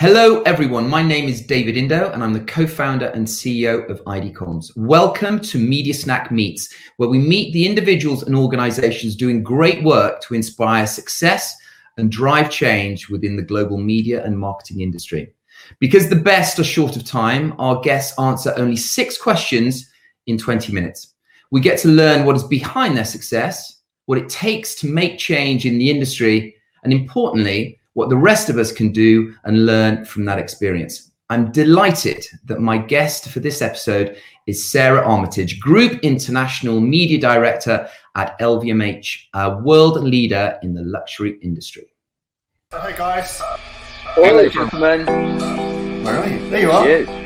[0.00, 0.90] Hello, everyone.
[0.90, 4.72] My name is David Indo, and I'm the co founder and CEO of ID Comms.
[4.76, 10.20] Welcome to Media Snack Meets, where we meet the individuals and organizations doing great work
[10.22, 11.56] to inspire success
[11.96, 15.32] and drive change within the global media and marketing industry.
[15.78, 19.88] Because the best are short of time, our guests answer only six questions
[20.26, 21.14] in 20 minutes.
[21.52, 25.64] We get to learn what is behind their success, what it takes to make change
[25.64, 30.24] in the industry, and importantly, what the rest of us can do and learn from
[30.26, 31.10] that experience.
[31.30, 37.88] I'm delighted that my guest for this episode is Sarah Armitage, Group International Media Director
[38.14, 41.86] at LVMH, a world leader in the luxury industry.
[42.72, 43.40] Hi, guys.
[44.14, 45.06] Hello, gentlemen.
[46.04, 46.50] Where are you?
[46.50, 46.88] There you are.
[46.88, 47.23] You.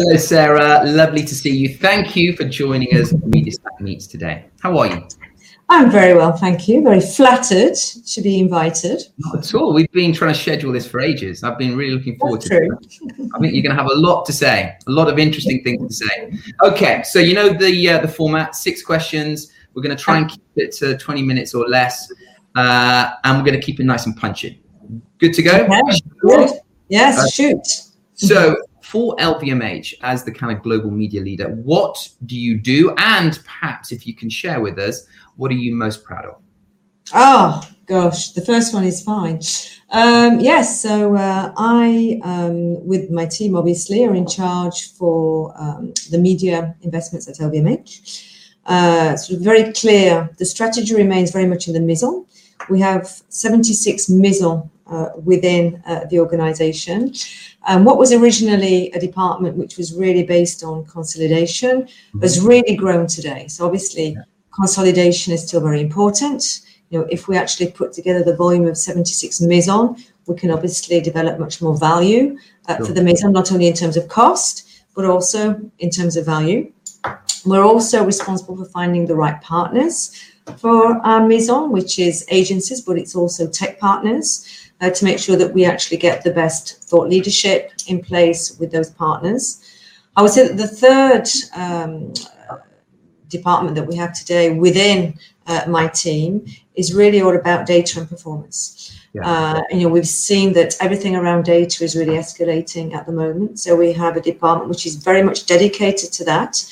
[0.00, 0.80] Hello, Sarah.
[0.84, 1.74] Lovely to see you.
[1.74, 4.44] Thank you for joining us at Media Snack Meets today.
[4.60, 5.08] How are you?
[5.68, 6.82] I'm very well, thank you.
[6.84, 9.02] Very flattered to be invited.
[9.18, 9.74] Not at all.
[9.74, 11.42] We've been trying to schedule this for ages.
[11.42, 12.78] I've been really looking forward That's to true.
[12.80, 13.30] it.
[13.34, 15.98] I think you're going to have a lot to say, a lot of interesting things
[15.98, 16.32] to say.
[16.62, 19.50] Okay, so you know the uh, the format: six questions.
[19.74, 22.08] We're going to try and keep it to 20 minutes or less,
[22.54, 24.62] uh, and we're going to keep it nice and punchy.
[25.18, 25.56] Good to go.
[25.66, 26.50] Okay, good.
[26.88, 27.66] Yes, Uh, shoot.
[28.14, 28.56] So,
[28.88, 32.94] for LVMH as the kind of global media leader, what do you do?
[32.96, 36.36] And perhaps if you can share with us, what are you most proud of?
[37.12, 39.40] Oh gosh, the first one is fine.
[39.90, 45.92] Um, yes, so uh, I, um, with my team, obviously, are in charge for um,
[46.10, 48.24] the media investments at LVMH.
[48.64, 50.30] Uh, sort of very clear.
[50.38, 52.24] The strategy remains very much in the maison.
[52.70, 57.12] We have 76 maison uh, within uh, the organization.
[57.66, 61.88] Um, what was originally a department which was really based on consolidation
[62.20, 63.48] has really grown today.
[63.48, 64.16] So obviously,
[64.50, 66.60] consolidation is still very important.
[66.90, 69.96] You know, if we actually put together the volume of 76 maison,
[70.26, 73.96] we can obviously develop much more value uh, for the maison, not only in terms
[73.96, 76.72] of cost, but also in terms of value.
[77.44, 80.12] We're also responsible for finding the right partners
[80.56, 85.36] for our maison, which is agencies, but it's also tech partners, uh, to make sure
[85.36, 89.62] that we actually get the best thought leadership in place with those partners.
[90.16, 92.12] I would say that the third um,
[93.28, 98.08] department that we have today within uh, my team is really all about data and
[98.08, 98.94] performance.
[99.14, 99.22] Yeah.
[99.26, 103.58] Uh, you know, we've seen that everything around data is really escalating at the moment.
[103.58, 106.64] So we have a department which is very much dedicated to that,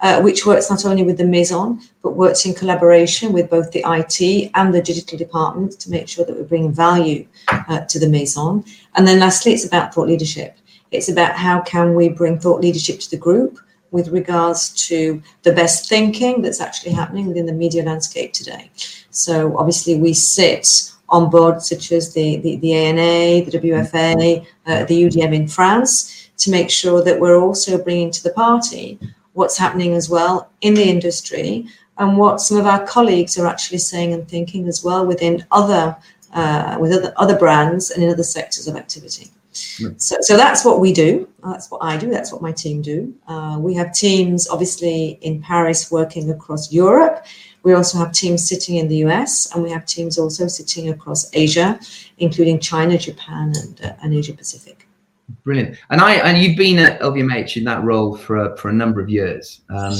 [0.00, 3.84] uh, which works not only with the Maison, but works in collaboration with both the
[3.86, 8.08] IT and the digital departments to make sure that we're bringing value uh, to the
[8.08, 8.64] Maison.
[8.94, 10.58] And then lastly, it's about thought leadership.
[10.90, 13.58] It's about how can we bring thought leadership to the group
[13.90, 18.70] with regards to the best thinking that's actually happening within the media landscape today.
[19.10, 24.84] So obviously we sit on boards such as the, the, the ANA, the WFA, uh,
[24.84, 28.98] the UDM in France to make sure that we're also bringing to the party
[29.34, 31.66] what's happening as well in the industry
[31.98, 35.96] and what some of our colleagues are actually saying and thinking as well within other
[36.32, 39.30] uh, with other, other brands and in other sectors of activity.
[39.98, 41.28] So, so that's what we do.
[41.44, 42.10] That's what I do.
[42.10, 43.14] That's what my team do.
[43.28, 47.24] Uh, we have teams, obviously, in Paris working across Europe.
[47.62, 51.30] We also have teams sitting in the US, and we have teams also sitting across
[51.32, 51.78] Asia,
[52.18, 54.83] including China, Japan, and, uh, and Asia Pacific.
[55.42, 55.78] Brilliant.
[55.90, 59.00] And I and you've been at LVMH in that role for a, for a number
[59.00, 59.62] of years.
[59.70, 59.94] Um,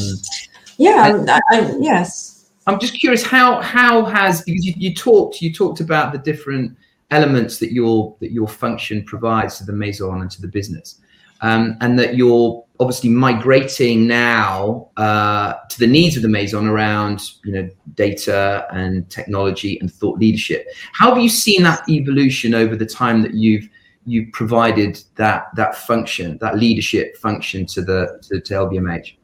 [0.77, 2.51] Yeah, I, I, yes.
[2.67, 6.77] I'm just curious how how has because you, you talked you talked about the different
[7.11, 11.01] elements that your that your function provides to the maison and to the business,
[11.43, 17.23] um, and that you're obviously migrating now uh, to the needs of the maison around
[17.45, 20.67] you know data and technology and thought leadership.
[20.93, 23.69] How have you seen that evolution over the time that you've
[24.07, 29.17] you provided that that function that leadership function to the to, to LVMH?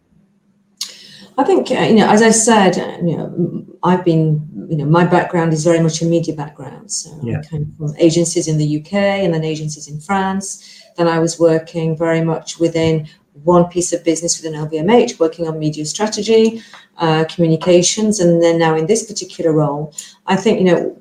[1.38, 4.84] I think uh, you know, as I said, uh, you know, I've been, you know,
[4.84, 6.92] my background is very much a media background.
[6.92, 7.38] So Yeah.
[7.38, 10.82] I came from agencies in the UK and then agencies in France.
[10.96, 13.08] Then I was working very much within
[13.44, 16.62] one piece of business within LVMH, working on media strategy,
[16.98, 19.94] uh, communications, and then now in this particular role,
[20.26, 20.96] I think you know,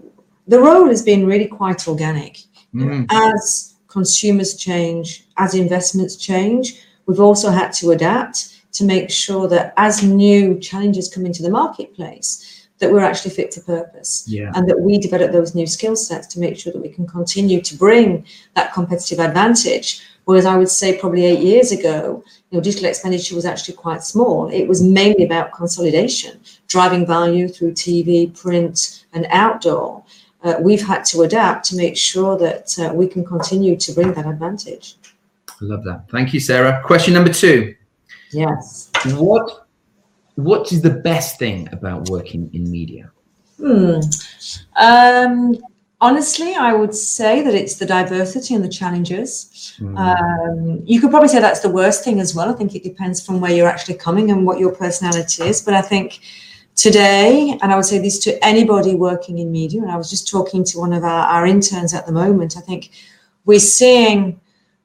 [0.48, 2.40] the role has been really quite organic.
[2.74, 3.08] Mm.
[3.10, 9.74] As consumers change, as investments change, we've also had to adapt to make sure that
[9.78, 14.52] as new challenges come into the marketplace, that we're actually fit to purpose yeah.
[14.56, 17.62] and that we develop those new skill sets to make sure that we can continue
[17.62, 18.26] to bring
[18.56, 20.02] that competitive advantage.
[20.24, 24.04] Whereas I would say probably eight years ago, you know, digital expenditure was actually quite
[24.04, 24.48] small.
[24.50, 30.04] It was mainly about consolidation, driving value through TV, print, and outdoor.
[30.44, 34.14] Uh, we've had to adapt to make sure that uh, we can continue to bring
[34.14, 34.96] that advantage.
[35.50, 36.06] I love that.
[36.10, 36.82] Thank you, Sarah.
[36.86, 37.76] Question number two.
[38.32, 38.92] Yes.
[39.16, 39.68] What
[40.36, 43.12] what is the best thing about working in media?
[43.58, 44.00] Hmm.
[44.78, 45.58] Um,
[46.00, 49.76] honestly, I would say that it's the diversity and the challenges.
[49.80, 49.98] Mm.
[49.98, 52.50] Um, you could probably say that's the worst thing as well.
[52.50, 55.62] I think it depends from where you're actually coming and what your personality is.
[55.62, 56.22] But I think
[56.80, 60.30] today, and I would say this to anybody working in media, and I was just
[60.30, 62.92] talking to one of our, our interns at the moment, I think
[63.46, 64.40] we're seeing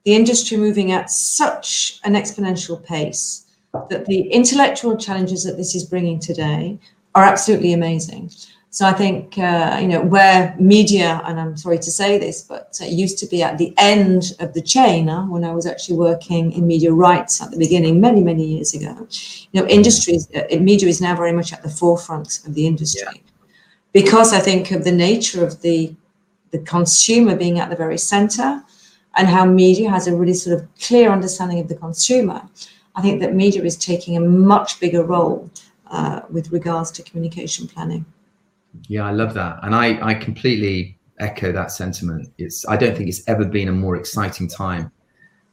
[0.04, 3.46] the industry moving at such an exponential pace
[3.90, 6.78] that the intellectual challenges that this is bringing today
[7.14, 8.30] are absolutely amazing.
[8.74, 12.76] So I think uh, you know where media, and I'm sorry to say this, but
[12.82, 15.96] it used to be at the end of the chain uh, when I was actually
[15.96, 19.06] working in media rights at the beginning, many many years ago.
[19.52, 23.14] You know, industries, uh, media is now very much at the forefront of the industry
[23.14, 23.30] yeah.
[23.92, 25.94] because I think of the nature of the
[26.50, 28.60] the consumer being at the very center,
[29.14, 32.42] and how media has a really sort of clear understanding of the consumer.
[32.96, 34.20] I think that media is taking a
[34.52, 35.48] much bigger role
[35.92, 38.04] uh, with regards to communication planning.
[38.88, 42.28] Yeah, I love that, and I I completely echo that sentiment.
[42.38, 44.90] It's I don't think it's ever been a more exciting time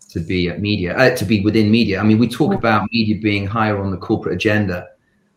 [0.09, 2.00] to be at media, uh, to be within media.
[2.00, 4.88] I mean, we talk about media being higher on the corporate agenda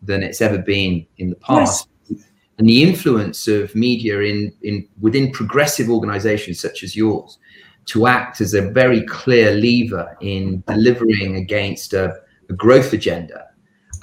[0.02, 1.88] than it's ever been in the past.
[2.08, 2.24] Yes.
[2.58, 7.38] And the influence of media in, in within progressive organizations such as yours
[7.86, 12.16] to act as a very clear lever in delivering against a,
[12.48, 13.46] a growth agenda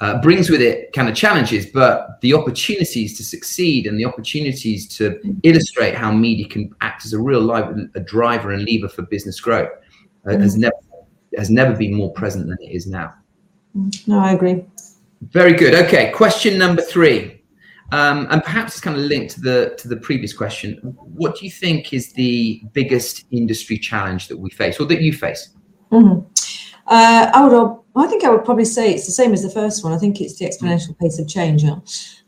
[0.02, 4.88] uh, brings with it kind of challenges, but the opportunities to succeed and the opportunities
[4.88, 9.02] to illustrate how media can act as a real live, a driver and lever for
[9.02, 9.70] business growth
[10.26, 10.40] uh, mm.
[10.40, 10.74] has never
[11.38, 13.14] has never been more present than it is now.
[14.08, 14.64] No, I agree.
[15.30, 15.72] Very good.
[15.72, 17.40] Okay, question number three.
[17.92, 20.78] Um, and perhaps it's kind of linked to the to the previous question.
[21.14, 25.12] What do you think is the biggest industry challenge that we face, or that you
[25.12, 25.50] face?
[25.92, 26.26] Mm-hmm.
[26.92, 27.78] Uh, I would.
[27.94, 29.94] I think I would probably say it's the same as the first one.
[29.94, 31.64] I think it's the exponential pace of change.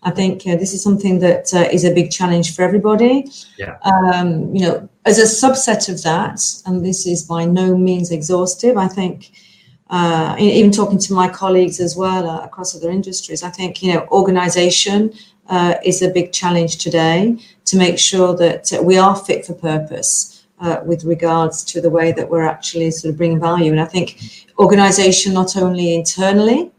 [0.02, 3.30] I think uh, this is something that uh, is a big challenge for everybody.
[3.58, 3.76] Yeah.
[3.82, 8.76] Um, you know, as a subset of that, and this is by no means exhaustive.
[8.78, 9.32] I think.
[9.90, 13.92] Uh, even talking to my colleagues as well uh, across other industries, I think you
[13.92, 15.12] know organization
[15.48, 19.52] uh, is a big challenge today to make sure that uh, we are fit for
[19.52, 23.70] purpose uh, with regards to the way that we're actually sort of bringing value.
[23.72, 26.70] And I think organization, not only internally,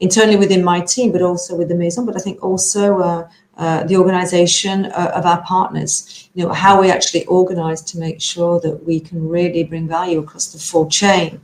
[0.00, 3.84] internally within my team, but also with the Maison, but I think also uh, uh,
[3.84, 8.60] the organization uh, of our partners, you know, how we actually organize to make sure
[8.60, 11.40] that we can really bring value across the full chain.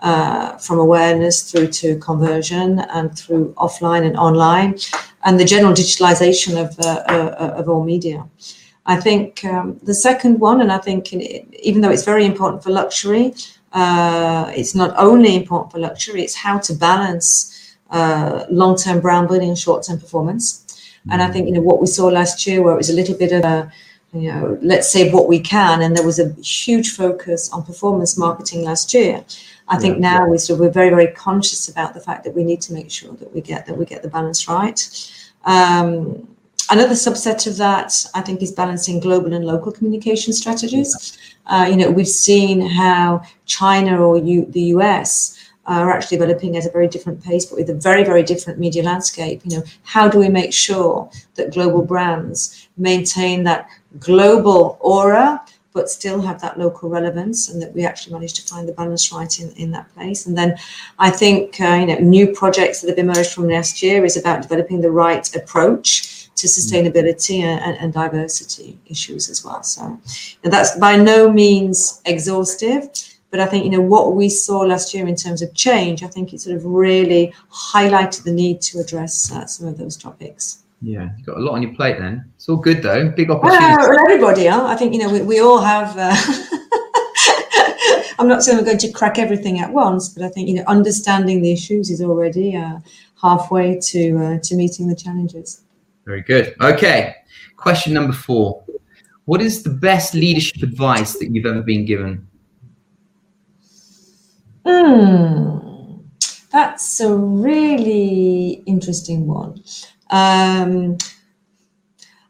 [0.00, 4.76] Uh, from awareness through to conversion and through offline and online,
[5.22, 8.28] and the general digitalization of, uh, uh, of all media.
[8.84, 12.70] I think um, the second one, and I think even though it's very important for
[12.70, 13.32] luxury,
[13.72, 19.48] uh, it's not only important for luxury, it's how to balance uh, long-term brand building
[19.48, 20.62] and short-term performance.
[21.10, 23.16] And I think you know what we saw last year, where it was a little
[23.16, 23.72] bit of a
[24.14, 28.18] you know, let's say what we can, and there was a huge focus on performance
[28.18, 29.24] marketing last year.
[29.68, 30.28] I think yeah, now yeah.
[30.28, 32.90] we sort of, we're very very conscious about the fact that we need to make
[32.90, 34.80] sure that we get that we get the balance right.
[35.44, 36.28] Um,
[36.70, 41.18] another subset of that, I think, is balancing global and local communication strategies.
[41.46, 46.66] Uh, you know, we've seen how China or U- the US are actually developing at
[46.66, 49.40] a very different pace, but with a very, very different media landscape.
[49.44, 55.42] You know, how do we make sure that global brands maintain that global aura
[55.72, 59.10] but still have that local relevance and that we actually managed to find the balance
[59.10, 60.26] right in, in that place.
[60.26, 60.56] And then
[60.98, 64.42] I think, uh, you know, new projects that have emerged from last year is about
[64.42, 69.62] developing the right approach to sustainability and, and, diversity issues as well.
[69.62, 70.00] So
[70.42, 72.88] that's by no means exhaustive.
[73.30, 76.06] But I think, you know, what we saw last year in terms of change, I
[76.06, 80.62] think it sort of really highlighted the need to address uh, some of those topics.
[80.82, 82.24] Yeah, you've got a lot on your plate then.
[82.36, 83.08] It's all good though.
[83.10, 83.64] Big opportunity.
[83.64, 84.66] Well, everybody, huh?
[84.66, 85.96] I think, you know, we, we all have.
[85.96, 86.14] Uh,
[88.18, 90.64] I'm not saying we're going to crack everything at once, but I think, you know,
[90.66, 92.78] understanding the issues is already uh,
[93.20, 95.62] halfway to uh, to meeting the challenges.
[96.04, 96.54] Very good.
[96.60, 97.16] Okay.
[97.56, 98.64] Question number four.
[99.24, 102.26] What is the best leadership advice that you've ever been given?
[104.66, 105.98] Hmm.
[106.50, 109.62] That's a really interesting one.
[110.10, 110.98] Um,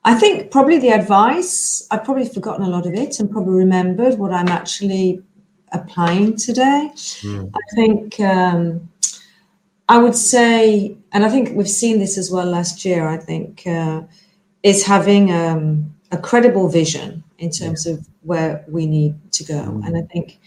[0.05, 4.19] I think probably the advice, I've probably forgotten a lot of it and probably remembered
[4.19, 5.23] what I'm actually
[5.73, 6.91] applying today.
[6.95, 7.50] Mm.
[7.55, 8.88] I think um,
[9.89, 13.67] I would say, and I think we've seen this as well last year, I think,
[13.67, 14.03] uh,
[14.62, 19.55] is having um, a credible vision in terms of where we need to go.
[19.55, 19.87] Mm.
[19.87, 20.39] And I think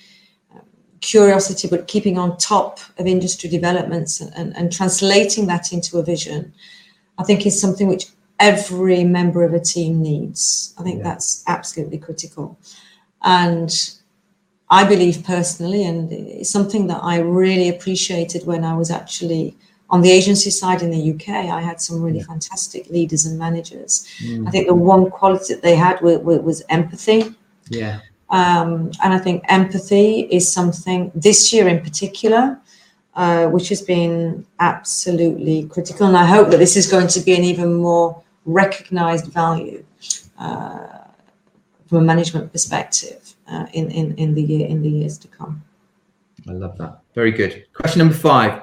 [0.53, 0.61] um,
[1.01, 6.03] curiosity, but keeping on top of industry developments and, and, and translating that into a
[6.03, 6.53] vision,
[7.17, 8.05] I think is something which
[8.39, 10.73] every member of a team needs.
[10.77, 11.03] I think yeah.
[11.03, 12.57] that's absolutely critical.
[13.23, 13.71] And
[14.69, 19.55] I believe personally, and it's something that I really appreciated when I was actually
[19.91, 21.29] on the agency side in the UK.
[21.29, 22.25] I had some really yeah.
[22.25, 24.07] fantastic leaders and managers.
[24.23, 24.47] Mm.
[24.47, 27.35] I think the one quality that they had was, was empathy.
[27.69, 27.99] Yeah.
[28.31, 32.59] Um, and I think empathy is something this year in particular,
[33.13, 36.07] uh, which has been absolutely critical.
[36.07, 39.85] And I hope that this is going to be an even more recognized value
[40.39, 40.87] uh,
[41.87, 45.63] from a management perspective uh, in, in, in, the year, in the years to come.
[46.47, 46.99] I love that.
[47.13, 47.65] Very good.
[47.73, 48.61] Question number five.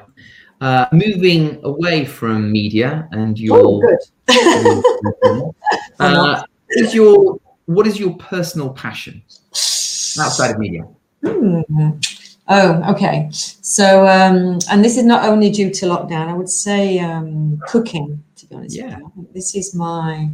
[0.61, 3.83] Uh, moving away from media and your,
[4.29, 5.53] oh,
[5.99, 9.23] uh, is your what is your personal passion
[10.21, 10.83] outside of media?
[11.25, 11.91] Hmm.
[12.49, 13.29] Oh, okay.
[13.31, 16.29] So, um, and this is not only due to lockdown.
[16.29, 18.23] I would say um, cooking.
[18.37, 18.99] To be honest, yeah.
[19.33, 20.29] This is my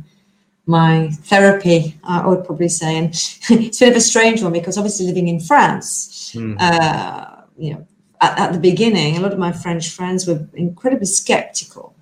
[0.68, 1.98] my therapy.
[2.04, 3.08] I would probably say, and
[3.50, 6.56] it's a bit of a strange one because obviously living in France, mm.
[6.60, 7.87] uh, you know,
[8.20, 11.94] at, at, the beginning, a lot of my French friends were incredibly skeptical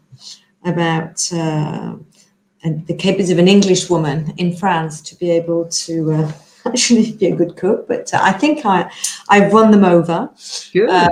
[0.64, 1.94] about uh,
[2.64, 6.12] the capabilities of an English woman in France to be able to.
[6.12, 6.32] Uh,
[6.66, 8.90] actually be a good cook, but uh, I think I
[9.28, 10.28] I've won them over.
[10.72, 10.90] Good.
[10.90, 11.08] Uh,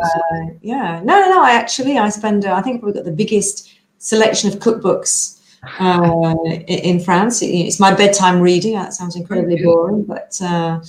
[0.62, 1.00] yeah.
[1.04, 1.44] No, no, no.
[1.44, 2.44] I actually I spend.
[2.44, 5.40] Uh, I think I've probably got the biggest selection of cookbooks
[5.80, 6.34] uh,
[6.66, 7.40] in France.
[7.42, 8.74] It's my bedtime reading.
[8.74, 10.38] That sounds incredibly boring, but.
[10.40, 10.80] Uh,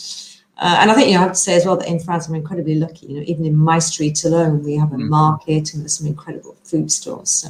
[0.58, 2.30] uh, and I think you know, I have to say as well that in France
[2.30, 3.08] I'm incredibly lucky.
[3.08, 5.10] You know, even in my street alone, we have a mm.
[5.10, 7.30] market and there's some incredible food stores.
[7.30, 7.50] So,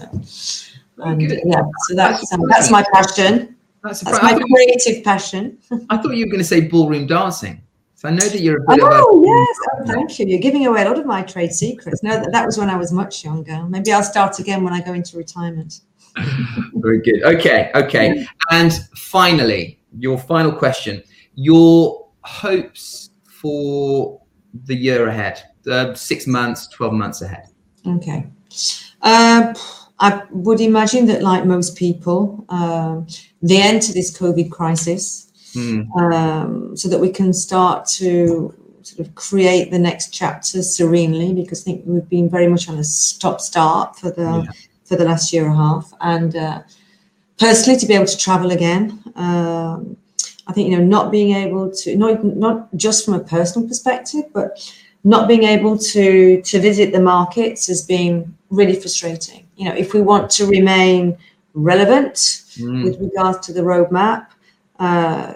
[1.03, 3.55] and yeah, so that's um, that's my passion.
[3.85, 5.59] That's, That's my creative passion.
[5.91, 7.61] I thought you were going to say ballroom dancing.
[7.93, 9.27] So I know that you're a bit oh, of a.
[9.27, 9.57] yes.
[9.73, 10.25] Oh, thank you.
[10.25, 12.01] You're giving away a lot of my trade secrets.
[12.01, 13.63] No, that, that was when I was much younger.
[13.69, 15.81] Maybe I'll start again when I go into retirement.
[16.75, 17.23] Very good.
[17.23, 17.71] Okay.
[17.75, 18.25] Okay.
[18.51, 21.03] And finally, your final question
[21.35, 24.21] your hopes for
[24.65, 27.47] the year ahead, uh, six months, 12 months ahead.
[27.85, 28.25] Okay.
[29.01, 29.53] Uh,
[29.99, 33.07] I would imagine that, like most people, um,
[33.41, 35.87] the end to this COVID crisis, mm.
[35.95, 41.33] um, so that we can start to sort of create the next chapter serenely.
[41.33, 44.51] Because I think we've been very much on a stop start for the yeah.
[44.85, 46.61] For the last year and a half, and uh,
[47.39, 49.03] personally to be able to travel again.
[49.15, 49.97] Um,
[50.47, 54.25] I think you know not being able to not not just from a personal perspective,
[54.33, 54.49] but
[55.03, 59.93] not being able to to visit the markets has been really frustrating you know, if
[59.93, 61.17] we want to remain
[61.53, 62.83] relevant mm.
[62.83, 64.27] with regards to the roadmap,
[64.79, 65.33] uh,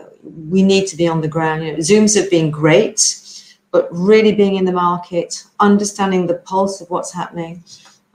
[0.49, 1.63] we need to be on the ground.
[1.63, 3.01] You know, Zooms have been great,
[3.71, 7.63] but really being in the market, understanding the pulse of what's happening,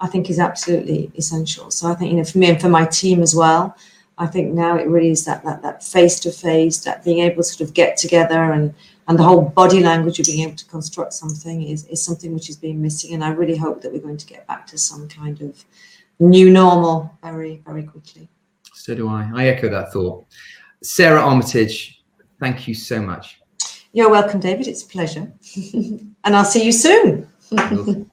[0.04, 1.70] I think is absolutely essential.
[1.70, 3.74] So I think, you know, for me and for my team as well,
[4.18, 7.36] I think now it really is that that that face to face, that being able
[7.36, 8.74] to sort of get together and
[9.08, 12.46] and the whole body language of being able to construct something is, is something which
[12.48, 13.14] has been missing.
[13.14, 15.64] And I really hope that we're going to get back to some kind of
[16.18, 18.28] new normal very, very quickly.
[18.74, 19.30] So do I.
[19.34, 20.26] I echo that thought.
[20.82, 22.02] Sarah Armitage,
[22.40, 23.40] thank you so much.
[23.92, 24.68] You're welcome, David.
[24.68, 25.32] It's a pleasure.
[25.74, 27.26] and I'll see you soon.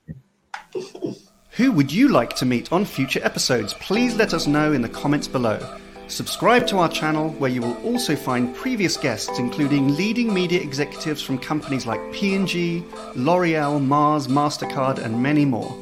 [1.55, 3.74] Who would you like to meet on future episodes?
[3.74, 5.60] Please let us know in the comments below.
[6.08, 11.22] Subscribe to our channel where you will also find previous guests including leading media executives
[11.22, 12.84] from companies like P&G,
[13.15, 15.77] L'Oreal, Mars, Mastercard and many more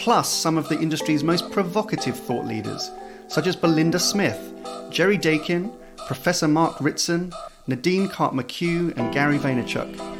[0.00, 2.90] plus some of the industry's most provocative thought leaders,
[3.28, 4.54] such as Belinda Smith,
[4.88, 5.70] Jerry Daykin,
[6.06, 7.34] Professor Mark Ritson,
[7.66, 10.19] Nadine Karp McHugh, and Gary Vaynerchuk.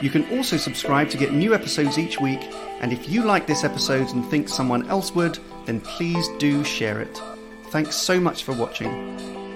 [0.00, 2.40] You can also subscribe to get new episodes each week,
[2.80, 7.00] and if you like this episode and think someone else would, then please do share
[7.00, 7.20] it.
[7.66, 9.49] Thanks so much for watching.